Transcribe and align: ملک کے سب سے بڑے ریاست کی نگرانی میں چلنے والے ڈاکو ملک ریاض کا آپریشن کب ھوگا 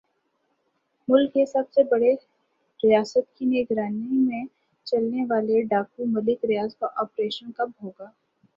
ملک 1.07 1.33
کے 1.33 1.45
سب 1.45 1.71
سے 1.71 1.83
بڑے 1.91 2.11
ریاست 2.79 3.37
کی 3.37 3.45
نگرانی 3.47 4.17
میں 4.19 4.43
چلنے 4.87 5.25
والے 5.29 5.61
ڈاکو 5.69 6.05
ملک 6.09 6.45
ریاض 6.45 6.75
کا 6.75 6.87
آپریشن 6.97 7.51
کب 7.51 7.69
ھوگا 7.81 8.09